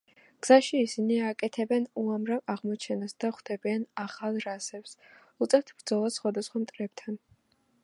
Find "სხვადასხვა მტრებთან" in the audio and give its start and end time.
6.19-7.23